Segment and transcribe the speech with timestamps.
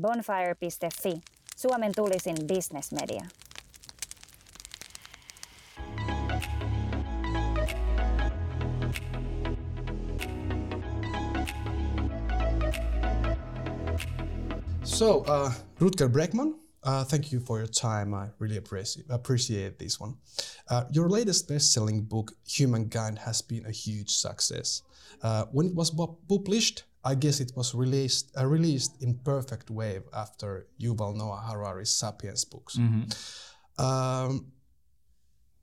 [0.00, 1.20] Bonfire.fi,
[1.56, 3.26] Suomen tulisin bisnesmedia.
[14.84, 18.14] So, uh, Rutger Bregman, uh, thank you for your time.
[18.14, 20.14] I really appreciate, appreciate this one.
[20.68, 24.82] Uh, your latest best-selling book, Humankind, has been a huge success.
[25.22, 25.90] Uh, when it was
[26.28, 31.90] published, I guess it was released uh, released in perfect wave after Yuval Noah Harari's
[31.90, 32.76] *Sapiens* books.
[32.76, 33.84] Mm-hmm.
[33.84, 34.52] Um,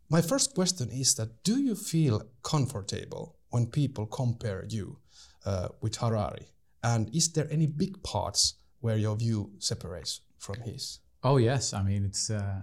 [0.10, 4.98] my first question is that: Do you feel comfortable when people compare you
[5.46, 6.48] uh, with Harari?
[6.84, 11.00] And is there any big parts where your view separates from his?
[11.24, 12.30] Oh yes, I mean it's.
[12.30, 12.62] Uh,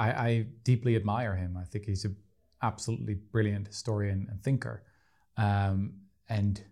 [0.00, 1.56] I, I, deeply admire him.
[1.56, 2.16] I think he's an
[2.62, 4.84] absolutely brilliant historian and thinker,
[5.36, 5.94] um,
[6.28, 6.62] and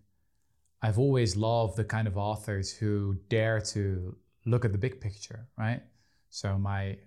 [0.82, 5.46] I've always loved the kind of authors who dare to look at the big picture,
[5.58, 5.82] right?
[6.30, 6.98] So my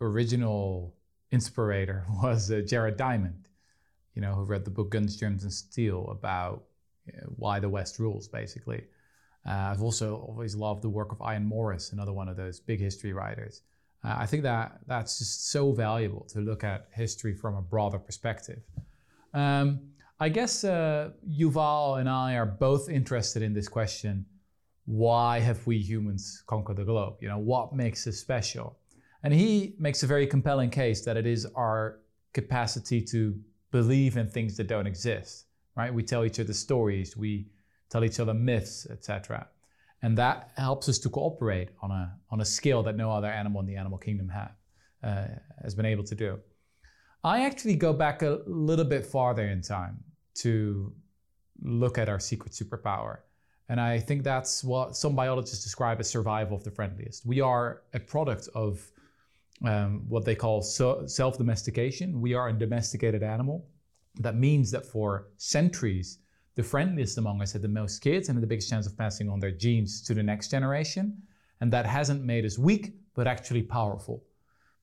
[0.00, 0.94] original
[1.30, 3.48] inspirator was uh, Jared Diamond,
[4.14, 6.64] you know, who read the book Guns, Germs, and Steel about
[7.06, 8.84] you know, why the West rules, basically.
[9.46, 12.80] Uh, I've also always loved the work of Ian Morris, another one of those big
[12.80, 13.62] history writers.
[14.02, 17.98] Uh, I think that that's just so valuable to look at history from a broader
[17.98, 18.62] perspective.
[19.34, 24.24] Um, I guess uh, Yuval and I are both interested in this question:
[24.86, 27.16] Why have we humans conquered the globe?
[27.20, 28.78] You know, what makes us special?
[29.22, 32.00] And he makes a very compelling case that it is our
[32.32, 33.38] capacity to
[33.70, 35.46] believe in things that don't exist.
[35.76, 35.92] Right?
[35.92, 37.16] We tell each other stories.
[37.16, 37.48] We
[37.90, 39.48] tell each other myths, etc.
[40.02, 43.60] And that helps us to cooperate on a, on a scale that no other animal
[43.60, 44.52] in the animal kingdom have,
[45.02, 45.26] uh,
[45.62, 46.38] has been able to do.
[47.26, 49.98] I actually go back a little bit farther in time
[50.36, 50.92] to
[51.60, 53.18] look at our secret superpower.
[53.68, 57.26] And I think that's what some biologists describe as survival of the friendliest.
[57.26, 58.92] We are a product of
[59.64, 62.20] um, what they call so self domestication.
[62.20, 63.66] We are a domesticated animal.
[64.20, 66.18] That means that for centuries,
[66.54, 69.28] the friendliest among us had the most kids and had the biggest chance of passing
[69.28, 71.20] on their genes to the next generation.
[71.60, 74.22] And that hasn't made us weak, but actually powerful.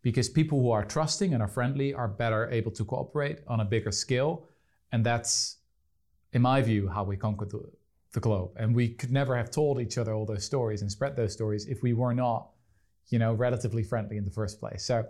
[0.03, 3.65] Because people who are trusting and are friendly are better able to cooperate on a
[3.65, 4.47] bigger scale.
[4.91, 5.57] And that's,
[6.33, 7.63] in my view, how we conquered the,
[8.11, 8.51] the globe.
[8.55, 11.65] And we could never have told each other all those stories and spread those stories
[11.65, 12.49] if we were not,
[13.09, 14.83] you know, relatively friendly in the first place.
[14.83, 15.05] So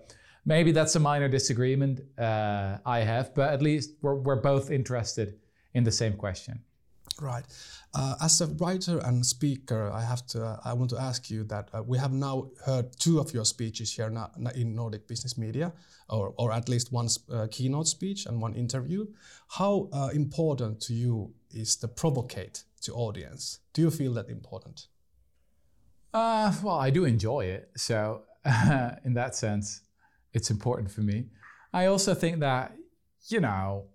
[0.45, 5.39] maybe that's a minor disagreement uh, I have, but at least we're, we're both interested
[5.73, 6.61] in the same question.
[7.21, 7.45] Right.
[7.93, 10.43] Uh, as a writer and speaker, I have to.
[10.43, 13.45] Uh, I want to ask you that uh, we have now heard two of your
[13.45, 14.11] speeches here
[14.55, 15.73] in Nordic Business Media,
[16.09, 19.05] or or at least one uh, keynote speech and one interview.
[19.47, 23.59] How uh, important to you is the provocate to audience?
[23.73, 24.87] Do you feel that important?
[26.13, 28.23] Uh, well, I do enjoy it, so
[29.05, 29.81] in that sense,
[30.33, 31.25] it's important for me.
[31.73, 32.75] I also think that
[33.29, 33.85] you know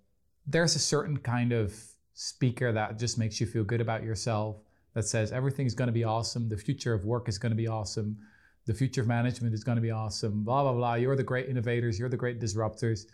[0.46, 1.74] there's a certain kind of
[2.20, 4.56] speaker that just makes you feel good about yourself,
[4.94, 7.68] that says everything's going to be awesome, the future of work is going to be
[7.68, 8.18] awesome,
[8.66, 10.94] the future of management is going to be awesome, blah, blah, blah.
[10.94, 13.06] You're the great innovators, you're the great disruptors.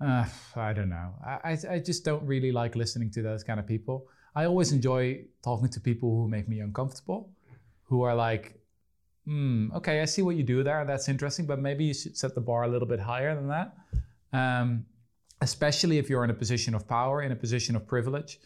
[0.00, 1.14] Uh, I don't know.
[1.26, 4.06] I, I just don't really like listening to those kind of people.
[4.36, 7.32] I always enjoy talking to people who make me uncomfortable,
[7.82, 8.60] who are like,
[9.24, 10.84] hmm, okay, I see what you do there.
[10.84, 13.74] That's interesting, but maybe you should set the bar a little bit higher than that.
[14.32, 14.86] Um,
[15.40, 18.38] especially if you're in a position of power, in a position of privilege.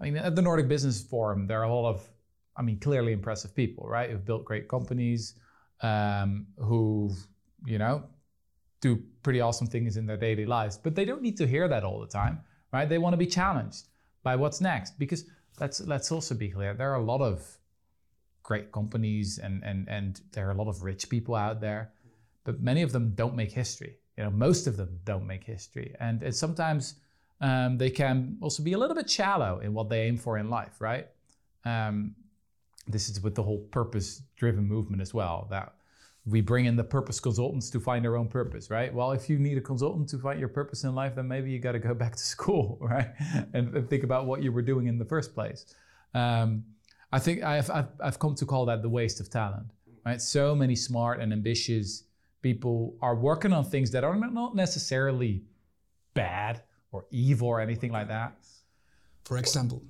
[0.00, 2.08] I mean, at the Nordic Business Forum, there are a lot of,
[2.56, 4.10] I mean, clearly impressive people, right?
[4.10, 5.34] Who've built great companies,
[5.80, 7.10] um, who,
[7.64, 8.04] you know,
[8.80, 10.76] do pretty awesome things in their daily lives.
[10.76, 12.40] But they don't need to hear that all the time,
[12.72, 12.88] right?
[12.88, 13.86] They want to be challenged
[14.24, 14.98] by what's next.
[14.98, 15.24] Because
[15.60, 17.58] let's let's also be clear, there are a lot of
[18.42, 21.92] great companies and and and there are a lot of rich people out there,
[22.42, 25.94] but many of them don't make history you know, most of them don't make history.
[26.00, 26.96] And sometimes
[27.40, 30.50] um, they can also be a little bit shallow in what they aim for in
[30.50, 31.08] life, right?
[31.64, 32.14] Um,
[32.86, 35.74] this is with the whole purpose driven movement as well, that
[36.24, 38.94] we bring in the purpose consultants to find their own purpose, right?
[38.94, 41.58] Well, if you need a consultant to find your purpose in life, then maybe you
[41.58, 43.08] got to go back to school, right?
[43.52, 45.66] and, and, think about what you were doing in the first place.
[46.14, 46.64] Um,
[47.10, 49.66] I think I've, I've, I've come to call that the waste of talent,
[50.06, 50.20] right?
[50.20, 52.04] So many smart and ambitious
[52.42, 55.44] people are working on things that are not necessarily
[56.14, 58.34] bad or evil or anything like that.
[59.24, 59.82] For example?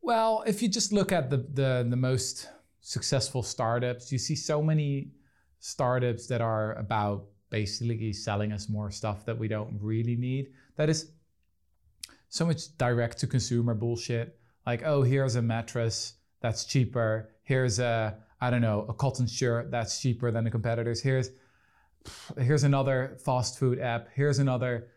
[0.00, 2.48] Well, if you just look at the, the, the most
[2.80, 5.10] successful startups, you see so many
[5.58, 10.52] startups that are about basically selling us more stuff that we don't really need.
[10.76, 11.10] That is
[12.28, 14.38] so much direct to consumer bullshit.
[14.66, 17.30] Like, oh, here's a mattress that's cheaper.
[17.42, 21.02] Here's a I don't know, a cotton shirt that's cheaper than the competitors.
[21.02, 21.30] Here's
[22.38, 24.08] here's another fast food app.
[24.14, 24.88] Here's another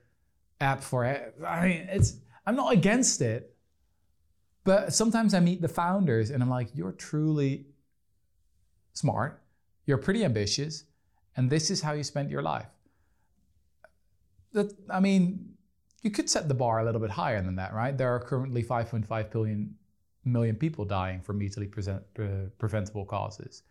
[0.59, 1.35] app for it.
[1.45, 3.55] I mean, it's I'm not against it,
[4.63, 7.65] but sometimes I meet the founders and I'm like, you're truly
[8.93, 9.41] smart,
[9.85, 10.85] you're pretty ambitious,
[11.35, 12.67] and this is how you spent your life.
[14.53, 15.53] That I mean,
[16.01, 17.97] you could set the bar a little bit higher than that, right?
[17.97, 19.75] There are currently 5.5 billion
[20.23, 23.63] million people dying from easily present, uh, preventable causes.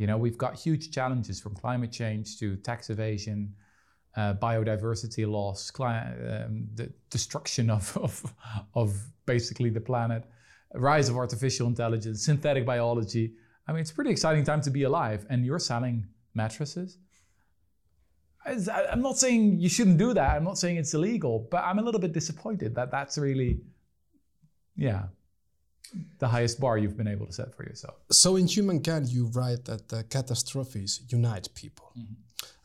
[0.00, 3.54] You know, we've got huge challenges from climate change to tax evasion,
[4.16, 8.34] uh, biodiversity loss, um, the destruction of, of,
[8.74, 10.24] of basically the planet,
[10.72, 13.34] rise of artificial intelligence, synthetic biology.
[13.68, 16.96] I mean, it's a pretty exciting time to be alive, and you're selling mattresses.
[18.46, 20.34] I'm not saying you shouldn't do that.
[20.34, 23.60] I'm not saying it's illegal, but I'm a little bit disappointed that that's really,
[24.76, 25.08] yeah,
[26.18, 27.96] the highest bar you've been able to set for yourself.
[28.10, 32.14] So in Humankind, you write that the catastrophes unite people, mm-hmm.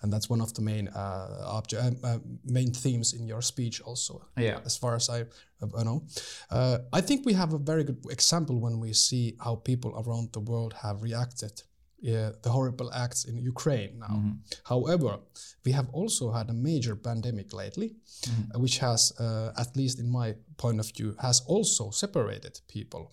[0.02, 4.22] and that's one of the main uh, uh, uh, main themes in your speech, also.
[4.38, 4.60] Yeah.
[4.66, 5.22] As far as I,
[5.62, 6.04] uh, know,
[6.52, 10.34] uh, I think we have a very good example when we see how people around
[10.34, 11.64] the world have reacted.
[12.02, 14.16] The horrible acts in Ukraine now.
[14.16, 14.32] Mm-hmm.
[14.66, 15.20] However,
[15.66, 18.62] we have also had a major pandemic lately, mm-hmm.
[18.62, 19.12] which has,
[19.58, 23.12] at least in my point of view, has also separated people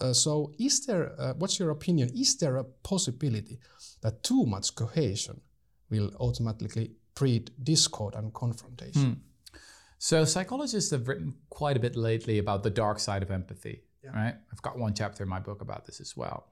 [0.00, 1.12] uh, so, is there?
[1.18, 2.10] Uh, what's your opinion?
[2.14, 3.58] Is there a possibility
[4.02, 5.40] that too much cohesion
[5.90, 9.02] will automatically breed discord and confrontation?
[9.02, 9.58] Hmm.
[9.98, 13.82] So, psychologists have written quite a bit lately about the dark side of empathy.
[14.04, 14.10] Yeah.
[14.10, 14.34] Right?
[14.52, 16.48] I've got one chapter in my book about this as well.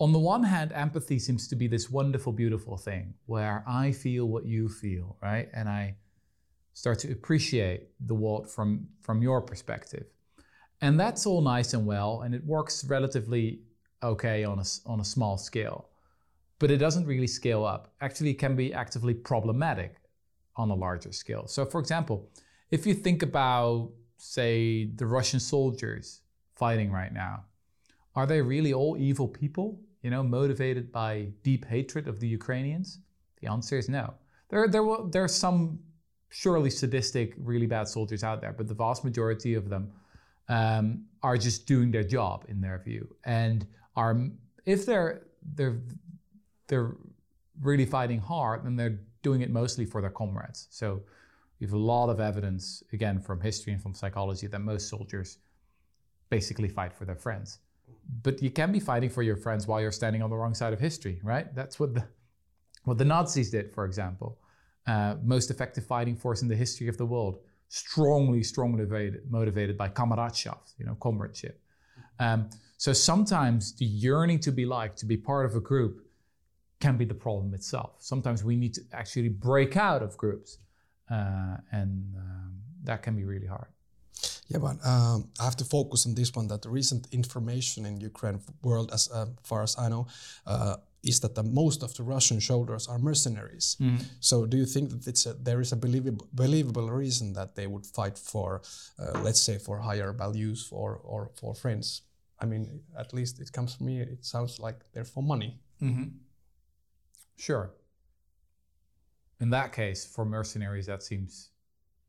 [0.00, 4.26] On the one hand, empathy seems to be this wonderful, beautiful thing where I feel
[4.26, 5.48] what you feel, right?
[5.54, 5.96] And I
[6.74, 10.06] start to appreciate the world from from your perspective.
[10.80, 13.60] And that's all nice and well, and it works relatively
[14.02, 15.88] okay on a, on a small scale.
[16.58, 17.94] But it doesn't really scale up.
[18.00, 19.96] Actually, it can be actively problematic
[20.56, 21.46] on a larger scale.
[21.46, 22.28] So, for example,
[22.70, 26.22] if you think about, say, the Russian soldiers
[26.54, 27.44] fighting right now,
[28.14, 32.98] are they really all evil people, you know, motivated by deep hatred of the Ukrainians?
[33.40, 34.14] The answer is no.
[34.48, 35.78] There, there, there are some
[36.28, 39.92] surely sadistic, really bad soldiers out there, but the vast majority of them
[40.48, 43.66] um, are just doing their job in their view, and
[43.96, 44.28] are
[44.64, 45.80] if they're they're
[46.68, 46.96] they're
[47.60, 50.66] really fighting hard, then they're doing it mostly for their comrades.
[50.70, 51.02] So
[51.60, 55.38] we have a lot of evidence, again, from history and from psychology, that most soldiers
[56.28, 57.58] basically fight for their friends.
[58.22, 60.72] But you can be fighting for your friends while you're standing on the wrong side
[60.72, 61.54] of history, right?
[61.54, 62.04] That's what the
[62.84, 64.38] what the Nazis did, for example.
[64.86, 67.38] Uh, most effective fighting force in the history of the world
[67.68, 68.84] strongly, strongly
[69.30, 71.58] motivated, by Kameradschaft, you know, comradeship.
[72.18, 76.06] Um, so sometimes the yearning to be liked, to be part of a group,
[76.80, 77.94] can be the problem itself.
[78.00, 80.58] Sometimes we need to actually break out of groups,
[81.10, 83.68] uh, and um, that can be really hard.
[84.52, 86.46] Yeah, but um, I have to focus on this one.
[86.48, 90.06] That the recent information in Ukraine world, as uh, far as I know,
[90.46, 93.76] uh, is that the most of the Russian soldiers are mercenaries.
[93.80, 94.04] Mm.
[94.20, 97.66] So, do you think that it's a, there is a believable, believable reason that they
[97.66, 98.60] would fight for,
[98.98, 102.02] uh, let's say, for higher values or or for friends?
[102.38, 104.00] I mean, at least it comes from me.
[104.00, 105.60] It sounds like they're for money.
[105.80, 106.08] Mm-hmm.
[107.36, 107.70] Sure.
[109.40, 111.51] In that case, for mercenaries, that seems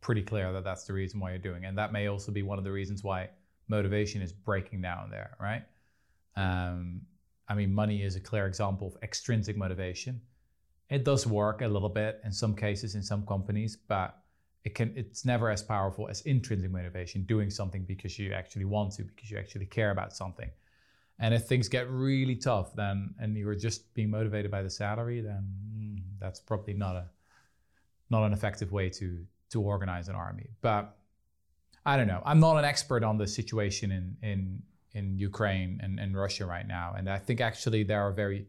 [0.03, 1.67] pretty clear that that's the reason why you're doing, it.
[1.67, 3.29] and that may also be one of the reasons why
[3.69, 5.63] motivation is breaking down there, right?
[6.36, 7.01] Um,
[7.48, 10.22] I mean, money is a clear example of extrinsic motivation.
[10.89, 14.19] It does work a little bit in some cases in some companies, but
[14.65, 18.93] it can it's never as powerful as intrinsic motivation, doing something because you actually want
[18.93, 20.50] to, because you actually care about something.
[21.19, 25.22] And if things get really tough, then and you're just being motivated by the salary,
[25.22, 27.05] then mm, that's probably not a
[28.10, 30.50] not an effective way to to organize an army.
[30.62, 30.95] But
[31.86, 32.22] I don't know.
[32.25, 34.62] I'm not an expert on the situation in in
[34.93, 36.93] in Ukraine and, and Russia right now.
[36.98, 38.45] And I think actually there are very,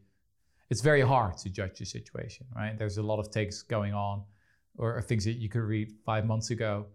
[0.71, 2.79] it's very hard to judge the situation, right?
[2.79, 4.23] There's a lot of takes going on
[4.77, 6.87] or things that you could read five months ago.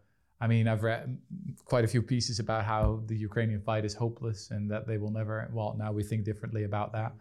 [0.41, 1.17] I mean, I've read
[1.65, 5.11] quite a few pieces about how the Ukrainian fight is hopeless and that they will
[5.11, 7.13] never, well, now we think differently about that.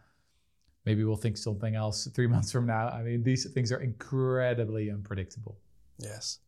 [0.84, 2.88] Maybe we'll think something else three months from now.
[2.88, 5.56] I mean, these things are incredibly unpredictable.
[5.98, 6.38] Yes.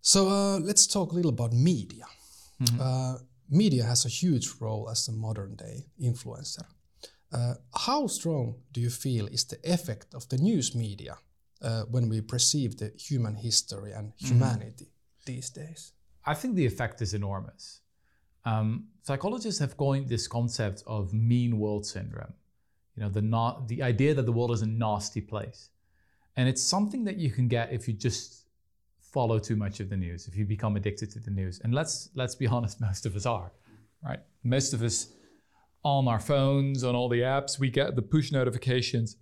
[0.00, 2.04] So uh, let's talk a little about media.
[2.62, 2.80] Mm-hmm.
[2.80, 3.18] Uh,
[3.50, 6.64] media has a huge role as a modern day influencer.
[7.32, 11.16] Uh, how strong do you feel is the effect of the news media
[11.62, 14.26] uh, when we perceive the human history and mm-hmm.
[14.26, 15.24] humanity mm.
[15.26, 15.92] these days?
[16.24, 17.80] I think the effect is enormous.
[18.44, 22.34] Um, psychologists have coined this concept of mean world syndrome.
[22.96, 25.70] You know, the not the idea that the world is a nasty place,
[26.40, 28.46] and it's something that you can get if you just
[28.98, 31.60] follow too much of the news, if you become addicted to the news.
[31.62, 33.52] And let's let's be honest, most of us are,
[34.02, 34.20] right?
[34.42, 35.12] Most of us
[35.84, 39.16] on our phones, on all the apps, we get the push notifications.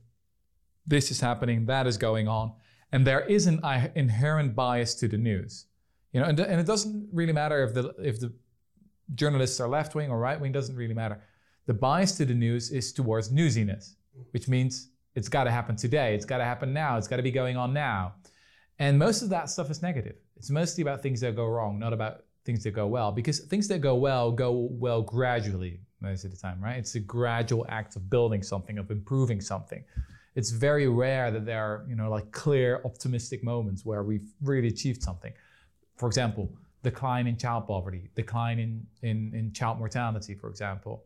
[0.87, 2.52] This is happening, that is going on,
[2.92, 5.66] and there is an uh, inherent bias to the news.
[6.12, 8.32] You know, and, and it doesn't really matter if the if the
[9.16, 11.20] journalists are left wing or right wing, doesn't really matter.
[11.66, 13.96] The bias to the news is towards newsiness,
[14.30, 17.22] which means it's got to happen today, it's got to happen now, it's got to
[17.22, 18.14] be going on now.
[18.78, 20.14] And most of that stuff is negative.
[20.37, 23.66] It's mostly about things that go wrong, not about things that go well, because things
[23.68, 26.76] that go well go well gradually most of the time, right?
[26.76, 29.82] It's a gradual act of building something, of improving something.
[30.37, 34.68] It's very rare that there are, you know, like clear optimistic moments where we've really
[34.68, 35.32] achieved something.
[35.96, 36.48] For example,
[36.84, 41.04] decline in child poverty, decline in, in, in child mortality, for example.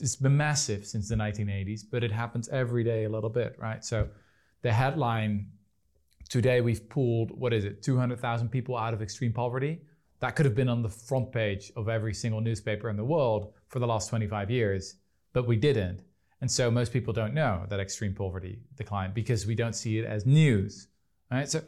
[0.00, 3.84] It's been massive since the 1980s, but it happens every day a little bit, right?
[3.84, 4.08] So
[4.62, 5.48] the headline
[6.28, 9.82] today we've pulled, what is it, 200,000 people out of extreme poverty.
[10.20, 13.52] That could have been on the front page of every single newspaper in the world
[13.68, 14.94] for the last 25 years,
[15.32, 16.00] but we didn't.
[16.40, 20.04] And so most people don't know that extreme poverty declined because we don't see it
[20.04, 20.88] as news,
[21.30, 21.48] right?
[21.48, 21.62] So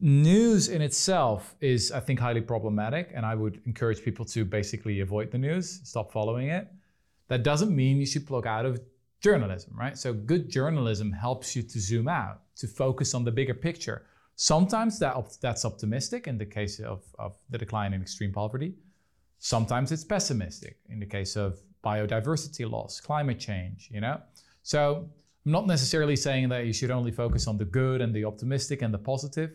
[0.00, 5.00] news in itself is, I think, highly problematic, and I would encourage people to basically
[5.00, 6.68] avoid the news, stop following it.
[7.32, 8.78] That doesn't mean you should plug out of
[9.22, 9.96] journalism, right?
[9.96, 14.04] So good journalism helps you to zoom out, to focus on the bigger picture.
[14.36, 18.74] Sometimes that, that's optimistic in the case of, of the decline in extreme poverty.
[19.38, 24.20] Sometimes it's pessimistic in the case of biodiversity loss, climate change, you know?
[24.62, 25.08] So
[25.46, 28.82] I'm not necessarily saying that you should only focus on the good and the optimistic
[28.82, 29.52] and the positive.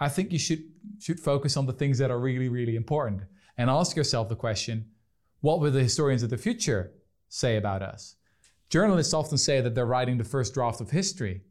[0.00, 0.64] I think you should
[0.98, 3.22] should focus on the things that are really, really important
[3.58, 4.86] and ask yourself the question,
[5.40, 6.90] what will the historians of the future
[7.32, 8.16] say about us?
[8.68, 11.42] Journalists often say that they're writing the first draft of history,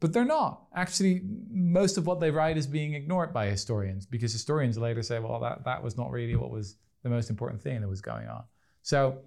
[0.00, 0.62] but they're not.
[0.74, 5.18] Actually, most of what they write is being ignored by historians because historians later say,
[5.18, 8.28] well, that, that was not really what was the most important thing that was going
[8.28, 8.42] on.
[8.82, 9.18] So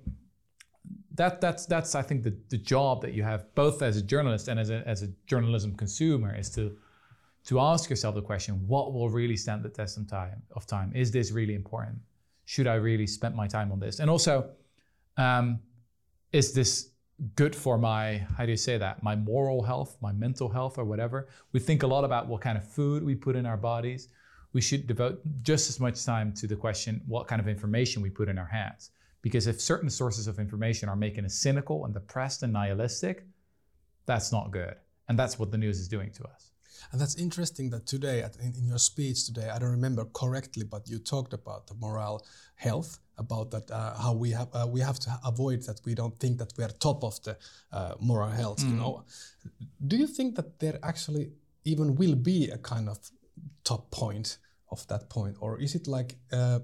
[1.16, 4.48] that that's that's I think the, the job that you have both as a journalist
[4.48, 6.76] and as a, as a journalism consumer is to
[7.46, 10.92] to ask yourself the question what will really stand the test of time of time
[10.96, 11.98] is this really important
[12.46, 14.50] should I really spend my time on this and also
[15.18, 15.60] um,
[16.34, 16.90] is this
[17.36, 20.84] good for my how do you say that my moral health my mental health or
[20.84, 24.10] whatever we think a lot about what kind of food we put in our bodies
[24.52, 28.10] we should devote just as much time to the question what kind of information we
[28.10, 28.92] put in our hands
[29.24, 33.26] because if certain sources of information are making us cynical and depressed and nihilistic,
[34.06, 34.76] that's not good.
[35.08, 36.52] And that's what the news is doing to us.
[36.92, 40.88] And that's interesting that today, in, in your speech today, I don't remember correctly, but
[40.88, 42.26] you talked about the moral
[42.56, 46.18] health, about that uh, how we have uh, we have to avoid that we don't
[46.20, 47.38] think that we are top of the
[47.72, 48.60] uh, moral health.
[48.60, 48.70] Mm.
[48.70, 49.04] You know,
[49.88, 51.32] do you think that there actually
[51.64, 52.98] even will be a kind of
[53.64, 54.38] top point
[54.72, 56.18] of that point, or is it like?
[56.32, 56.60] Uh,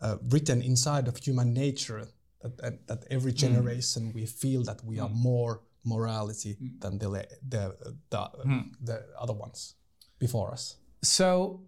[0.00, 2.06] uh, written inside of human nature
[2.42, 3.36] that, that, that every mm.
[3.36, 4.14] generation mm.
[4.14, 5.22] we feel that we are mm.
[5.22, 6.80] more morality mm.
[6.80, 7.08] than the
[7.48, 7.76] the
[8.10, 8.70] the, mm.
[8.82, 9.74] the other ones
[10.18, 10.76] before us.
[11.02, 11.60] So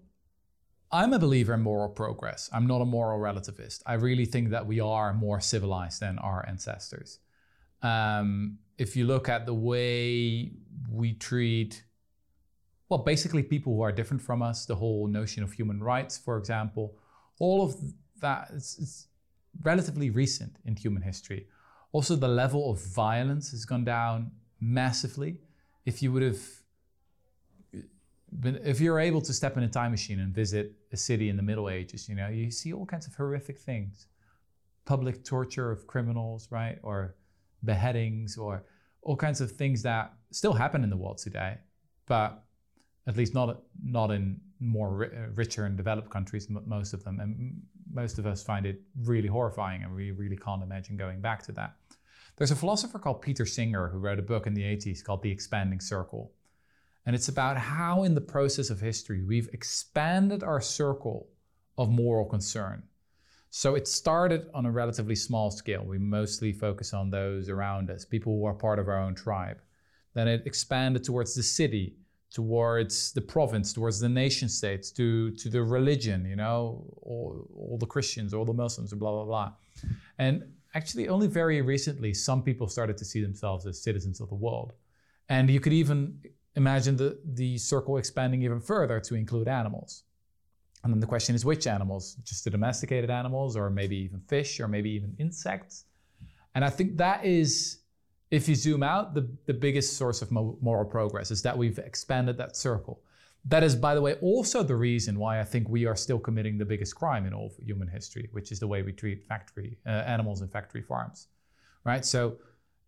[0.91, 2.49] I'm a believer in moral progress.
[2.53, 3.83] I'm not a moral relativist.
[3.87, 7.19] I really think that we are more civilized than our ancestors.
[7.83, 10.53] Um, if you look at the way
[10.91, 11.83] we treat,
[12.89, 16.39] well, basically people who are different from us, the whole notion of human rights, for
[16.39, 16.97] example,
[17.39, 17.77] all of
[18.21, 19.09] that is, it's
[19.63, 21.49] relatively recent in human history.
[21.97, 25.41] Also, the level of violence has gone down massively.
[25.87, 26.43] If you would have
[28.43, 31.37] been, if you're able to step in a time machine and visit a city in
[31.39, 34.09] the Middle Ages, you know, you see all kinds of horrific things.
[34.85, 36.79] Public torture of criminals, right?
[36.83, 37.15] Or
[37.65, 38.53] beheadings or
[39.01, 41.57] all kinds of things that still happen in the world today,
[42.05, 42.45] but
[43.07, 44.91] at least not not in more
[45.35, 47.21] richer and developed countries, most of them.
[47.21, 47.63] And
[47.97, 51.53] most of us find it really horrifying and we really can't imagine going back to
[51.53, 51.75] that.
[52.37, 55.31] There's a philosopher called Peter Singer who wrote a book in the 80s called The
[55.31, 56.31] Expanding Circle.
[57.07, 61.29] And it's about how, in the process of history, we've expanded our circle
[61.79, 62.83] of moral concern.
[63.51, 65.85] So it started on a relatively small scale.
[65.85, 69.63] We mostly focus on those around us, people who are part of our own tribe.
[70.13, 71.97] Then it expanded towards the city,
[72.33, 77.79] towards the province, towards the nation states, to, to the religion, you know, all, all
[77.79, 79.53] the Christians, all the Muslims, blah, blah, blah.
[80.19, 84.35] And actually, only very recently, some people started to see themselves as citizens of the
[84.35, 84.73] world.
[85.29, 86.21] And you could even
[86.57, 90.05] imagine the, the circle expanding even further to include animals.
[90.85, 92.17] And then the question is which animals?
[92.25, 95.85] Just the domesticated animals, or maybe even fish, or maybe even insects?
[96.55, 97.79] And I think that is
[98.31, 102.37] if you zoom out, the, the biggest source of moral progress is that we've expanded
[102.39, 103.01] that circle.
[103.45, 106.59] That is, by the way, also the reason why I think we are still committing
[106.59, 109.91] the biggest crime in all human history, which is the way we treat factory uh,
[109.91, 111.29] animals in factory farms,
[111.85, 112.05] right?
[112.05, 112.39] So,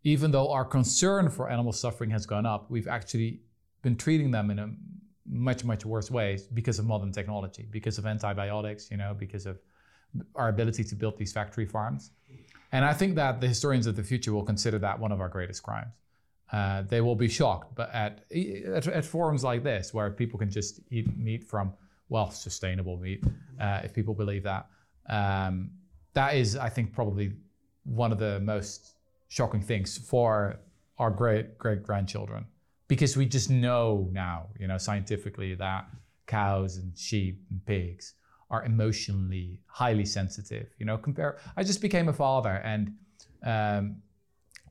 [0.05, 3.41] even though our concern for animal suffering has gone up, we've actually
[3.83, 4.71] been treating them in a
[5.31, 9.61] much much worse way because of modern technology, because of antibiotics, you know, because of
[10.35, 12.11] our ability to build these factory farms.
[12.73, 15.29] And I think that the historians of the future will consider that one of our
[15.29, 15.93] greatest crimes.
[16.53, 20.51] Uh, they will be shocked, but at, at, at forums like this, where people can
[20.51, 21.75] just eat meat from
[22.09, 23.23] well sustainable meat,
[23.61, 24.67] uh, if people believe that,
[25.11, 25.71] um,
[26.15, 27.35] that is, I think, probably
[27.85, 28.95] one of the most
[29.29, 30.59] shocking things for
[30.97, 32.47] our great great grandchildren,
[32.89, 35.87] because we just know now, you know, scientifically that
[36.27, 38.15] cows and sheep and pigs
[38.51, 40.67] are emotionally highly sensitive.
[40.79, 41.39] You know, compare.
[41.57, 42.95] I just became a father, and
[43.45, 43.97] um,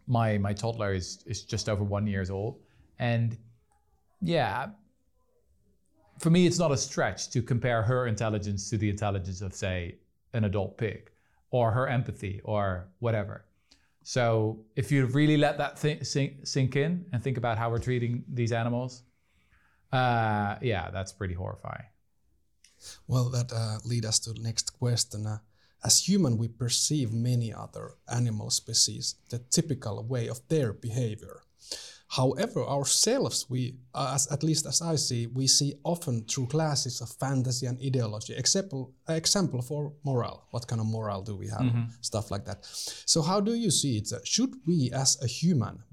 [0.07, 2.60] my my toddler is is just over one years old,
[3.00, 3.38] and
[4.22, 4.67] yeah,
[6.19, 9.96] for me it's not a stretch to compare her intelligence to the intelligence of say
[10.34, 11.12] an adult pig,
[11.51, 13.46] or her empathy, or whatever.
[14.03, 17.79] So if you really let that th- sink, sink in and think about how we're
[17.79, 19.03] treating these animals,
[19.91, 21.84] uh, yeah, that's pretty horrifying.
[23.07, 25.25] Well, that uh, lead us to the next question.
[25.27, 25.39] Uh,
[25.84, 31.41] as human, we perceive many other animal species the typical way of their behavior.
[32.10, 37.01] However, ourselves, we, uh, as, at least as I see, we see often through glasses
[37.01, 38.34] of fantasy and ideology.
[38.34, 40.46] Example, example for moral.
[40.51, 41.62] What kind of moral do we have?
[41.62, 41.84] Mm-hmm.
[42.01, 42.60] Stuff like that.
[42.63, 44.10] So, how do you see it?
[44.25, 45.84] Should we, as a human,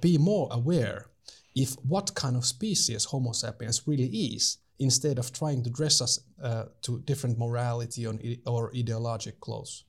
[0.00, 1.10] be more aware
[1.54, 4.56] if what kind of species Homo sapiens really is?
[4.78, 8.14] Instead of trying to dress us uh, to different morality or,
[8.46, 9.84] or ideologic clothes.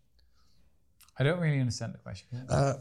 [1.20, 2.28] I don't really understand the question.
[2.50, 2.74] Uh,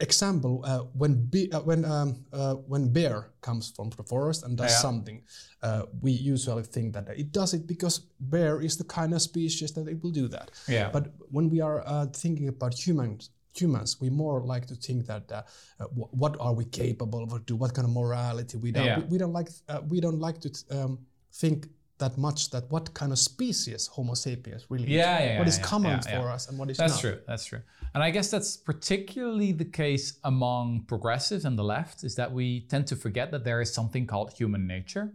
[0.00, 4.56] example: uh, when be, uh, when um, uh, when bear comes from the forest and
[4.56, 4.78] does yeah.
[4.78, 5.22] something,
[5.62, 9.72] uh, we usually think that it does it because bear is the kind of species
[9.72, 10.52] that it will do that.
[10.68, 10.90] Yeah.
[10.92, 15.32] But when we are uh, thinking about humans, humans, we more like to think that
[15.32, 15.42] uh,
[15.80, 15.86] uh,
[16.22, 17.56] what are we capable of do?
[17.56, 18.86] What kind of morality we don't?
[18.86, 18.98] Yeah.
[19.00, 19.48] We, we, don't like.
[19.68, 20.98] Uh, we don't like to um,
[21.36, 21.68] think
[21.98, 25.30] that much that what kind of species Homo sapiens really yeah, is.
[25.30, 27.00] Yeah, what is common yeah, for us and what is that's not.
[27.00, 27.18] true.
[27.26, 27.62] That's true.
[27.94, 32.60] And I guess that's particularly the case among progressives and the left is that we
[32.72, 35.14] tend to forget that there is something called human nature.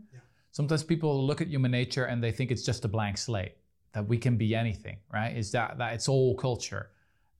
[0.51, 3.55] Sometimes people look at human nature and they think it's just a blank slate,
[3.93, 5.38] that we can be anything, right?
[5.38, 6.89] Is that that it's all culture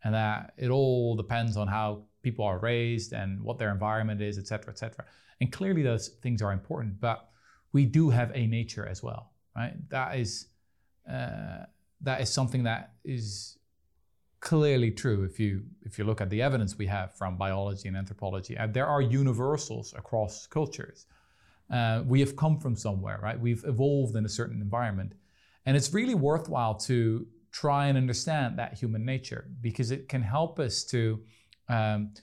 [0.03, 4.37] and that it all depends on how people are raised and what their environment is,
[4.37, 5.05] et cetera, et cetera.
[5.39, 7.30] And clearly those things are important, but
[7.73, 9.73] we do have a nature as well, right?
[9.89, 10.47] That is
[11.10, 11.65] uh,
[12.01, 13.57] that is something that is
[14.39, 17.95] clearly true if you if you look at the evidence we have from biology and
[17.95, 18.57] anthropology.
[18.69, 21.05] There are universals across cultures.
[21.71, 23.39] Uh, we have come from somewhere, right?
[23.39, 25.13] We've evolved in a certain environment,
[25.65, 30.60] and it's really worthwhile to try and understand that human nature because it can help
[30.60, 31.19] us to,
[31.69, 32.13] um,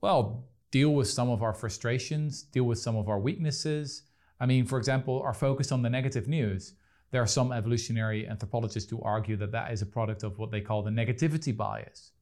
[0.00, 4.02] well, deal with some of our frustrations, deal with some of our weaknesses,
[4.40, 6.72] I mean, for example, our focus on the negative news.
[7.10, 10.62] There are some evolutionary anthropologists who argue that that is a product of what they
[10.62, 12.12] call the negativity bias.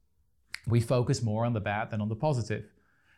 [0.67, 2.65] We focus more on the bad than on the positive.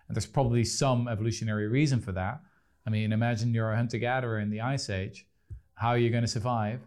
[0.07, 2.41] And there's probably some evolutionary reason for that.
[2.85, 5.25] I mean, imagine you're a hunter gatherer in the Ice Age.
[5.73, 6.81] How are you going to survive?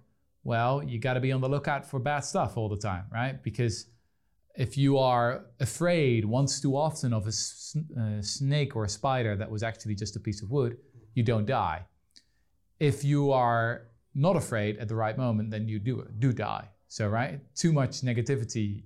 [0.45, 3.43] Well, you got to be on the lookout for bad stuff all the time, right?
[3.43, 3.87] Because
[4.55, 9.51] if you are afraid once too often of a uh, snake or a spider that
[9.51, 10.77] was actually just a piece of wood,
[11.15, 11.85] you don't die
[12.81, 16.69] if you are not afraid at the right moment, then you do do die.
[16.89, 18.85] So right, too much negativity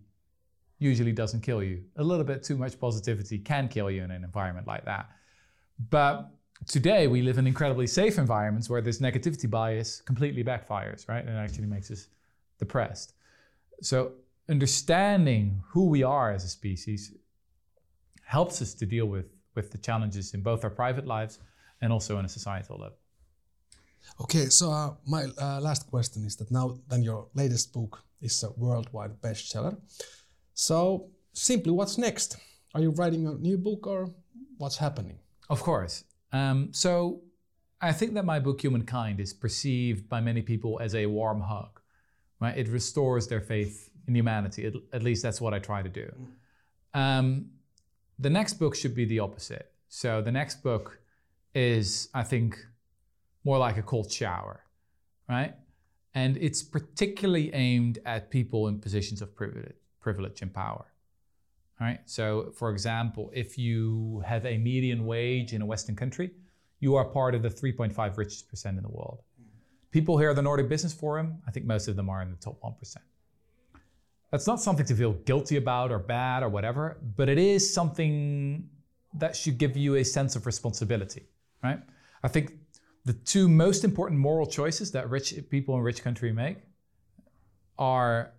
[0.79, 1.83] usually doesn't kill you.
[1.97, 5.11] A little bit too much positivity can kill you in an environment like that.
[5.91, 6.31] But
[6.67, 11.25] today we live in incredibly safe environments where this negativity bias completely backfires, right?
[11.25, 12.09] And actually makes us
[12.59, 13.15] depressed.
[13.83, 14.13] So
[14.49, 17.13] understanding who we are as a species
[18.25, 21.39] helps us to deal with, with the challenges in both our private lives
[21.81, 22.97] and also on a societal level.
[24.21, 28.43] Okay, so uh, my uh, last question is that now then your latest book is
[28.43, 29.77] a worldwide bestseller.
[30.55, 32.37] So simply, what's next?
[32.75, 34.11] Are you writing a new book or
[34.59, 35.19] what's happening?
[35.49, 36.05] Of course.
[36.33, 37.23] Um, so
[37.81, 41.81] I think that my book Humankind is perceived by many people as a warm hug.
[42.41, 42.57] Right?
[42.57, 44.65] It restores their faith in humanity.
[44.65, 46.13] It, at least that's what I try to do.
[46.95, 47.51] Um,
[48.19, 49.73] the next book should be the opposite.
[49.89, 50.99] So the next book
[51.55, 52.59] is, I think,
[53.49, 54.57] more like a cold shower,
[55.37, 55.55] right?
[56.23, 59.73] And it's particularly aimed at people in positions of privilege,
[60.07, 60.85] privilege and power.
[61.81, 62.01] All right.
[62.05, 66.29] So, for example, if you have a median wage in a Western country,
[66.81, 69.21] you are part of the 3.5 richest percent in the world.
[69.97, 72.37] People here at the Nordic Business Forum, I think most of them are in the
[72.37, 72.97] top 1%.
[74.31, 78.69] That's not something to feel guilty about or bad or whatever, but it is something
[79.15, 81.25] that should give you a sense of responsibility,
[81.63, 81.81] right?
[82.23, 82.53] I think
[83.09, 86.59] the two most important moral choices that rich people in rich country make
[87.79, 88.35] are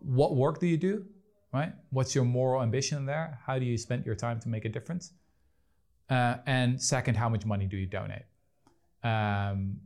[0.00, 1.06] what work do you do,
[1.54, 1.72] right?
[1.88, 3.40] What's your moral ambition there?
[3.46, 5.14] How do you spend your time to make a difference?
[6.10, 8.26] Uh, and second, how much money do you donate?
[9.02, 9.78] Um,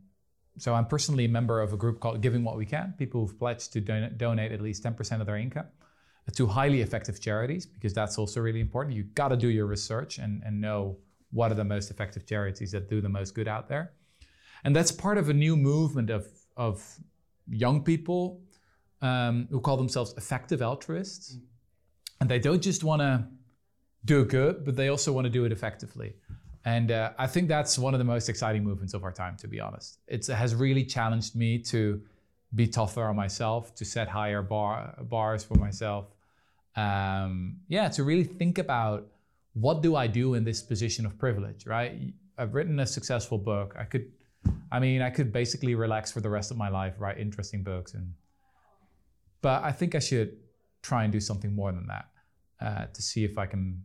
[0.58, 3.38] so I'm personally a member of a group called Giving What We Can, people who've
[3.38, 5.68] pledged to don- donate at least 10% of their income
[6.34, 8.96] to highly effective charities, because that's also really important.
[8.96, 10.98] You've got to do your research and, and know
[11.32, 13.92] what are the most effective charities that do the most good out there.
[14.64, 16.84] And that's part of a new movement of, of
[17.48, 18.40] young people
[19.00, 21.38] um, who call themselves effective altruists.
[22.20, 23.24] And they don't just want to
[24.04, 26.14] do good, but they also want to do it effectively.
[26.64, 29.48] And uh, I think that's one of the most exciting movements of our time, to
[29.48, 29.98] be honest.
[30.06, 32.02] It's, it has really challenged me to
[32.54, 36.06] be tougher on myself, to set higher bar, bars for myself.
[36.76, 39.06] Um, yeah, to really think about
[39.54, 42.12] what do I do in this position of privilege, right?
[42.38, 43.74] I've written a successful book.
[43.78, 44.10] I could,
[44.70, 47.94] I mean, I could basically relax for the rest of my life, write interesting books,
[47.94, 48.14] and
[49.42, 50.36] but I think I should
[50.82, 52.06] try and do something more than that
[52.60, 53.82] uh, to see if I can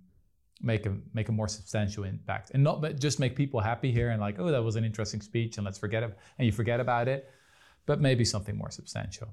[0.61, 4.21] make a make a more substantial impact and not just make people happy here and
[4.21, 7.07] like oh that was an interesting speech and let's forget it and you forget about
[7.09, 7.29] it
[7.85, 9.27] but maybe something more substantial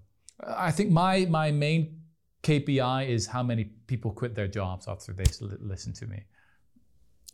[0.49, 1.97] i think my my main
[2.43, 5.25] KPI is how many people quit their jobs after they
[5.61, 6.25] listen to me.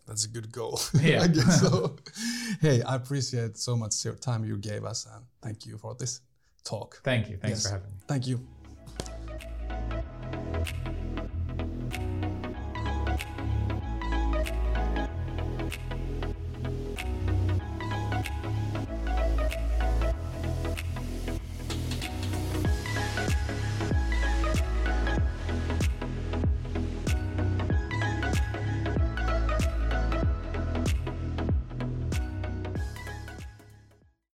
[0.06, 0.80] That's a good goal.
[1.00, 1.22] Yeah.
[1.24, 1.96] I guess so.
[2.60, 6.20] hey, I appreciate so much your time you gave us and thank you for this
[6.64, 7.00] talk.
[7.04, 7.36] Thank you.
[7.36, 7.66] Thanks yes.
[7.66, 7.98] for having me.
[8.06, 8.46] Thank you.